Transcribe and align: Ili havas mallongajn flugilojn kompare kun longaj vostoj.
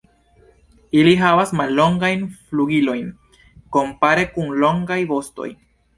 Ili 1.01 1.11
havas 1.23 1.51
mallongajn 1.59 2.25
flugilojn 2.47 3.07
kompare 3.77 4.25
kun 4.39 4.53
longaj 4.65 4.99
vostoj. 5.13 5.51